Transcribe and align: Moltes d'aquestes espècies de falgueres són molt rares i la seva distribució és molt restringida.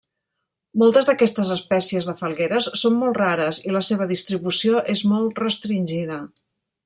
Moltes 0.83 1.09
d'aquestes 1.09 1.51
espècies 1.55 2.07
de 2.11 2.15
falgueres 2.21 2.69
són 2.83 2.97
molt 3.03 3.21
rares 3.23 3.61
i 3.67 3.77
la 3.77 3.83
seva 3.91 4.09
distribució 4.13 4.83
és 4.95 5.05
molt 5.13 5.43
restringida. 5.45 6.19